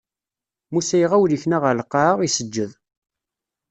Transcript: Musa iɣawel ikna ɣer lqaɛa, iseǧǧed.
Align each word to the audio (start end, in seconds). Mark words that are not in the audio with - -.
Musa 0.71 0.97
iɣawel 0.99 1.35
ikna 1.37 1.57
ɣer 1.63 1.73
lqaɛa, 1.81 2.13
iseǧǧed. 2.27 2.71